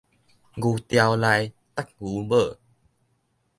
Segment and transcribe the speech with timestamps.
[0.03, 0.25] 牛牢內觸牛母